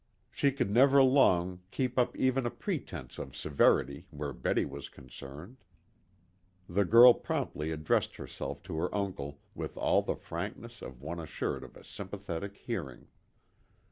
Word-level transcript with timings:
She 0.31 0.51
could 0.51 0.71
never 0.71 1.03
long 1.03 1.61
keep 1.69 1.99
up 1.99 2.17
even 2.17 2.43
a 2.47 2.49
pretense 2.49 3.19
of 3.19 3.35
severity 3.35 4.07
where 4.09 4.33
Betty 4.33 4.65
was 4.65 4.89
concerned. 4.89 5.57
The 6.67 6.85
girl 6.85 7.13
promptly 7.13 7.69
addressed 7.69 8.15
herself 8.15 8.63
to 8.63 8.77
her 8.79 8.95
uncle 8.95 9.41
with 9.53 9.77
all 9.77 10.01
the 10.01 10.15
frankness 10.15 10.81
of 10.81 11.03
one 11.03 11.19
assured 11.19 11.63
of 11.63 11.77
a 11.77 11.83
sympathetic 11.83 12.57
hearing. 12.57 13.09